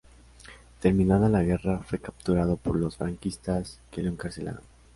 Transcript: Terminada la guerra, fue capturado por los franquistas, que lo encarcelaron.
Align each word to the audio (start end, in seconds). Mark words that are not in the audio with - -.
Terminada 0.79 1.29
la 1.29 1.43
guerra, 1.43 1.83
fue 1.83 1.99
capturado 1.99 2.57
por 2.57 2.75
los 2.75 2.97
franquistas, 2.97 3.81
que 3.91 4.01
lo 4.01 4.09
encarcelaron. 4.09 4.63